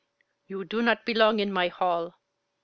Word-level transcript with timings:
You 0.47 0.65
do 0.65 0.81
not 0.81 1.05
belong 1.05 1.39
in 1.39 1.53
my 1.53 1.67
hall. 1.67 2.15